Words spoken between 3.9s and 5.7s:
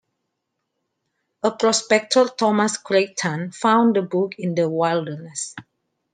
the book in the wilderness.